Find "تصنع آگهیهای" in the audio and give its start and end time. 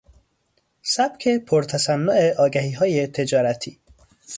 1.63-3.07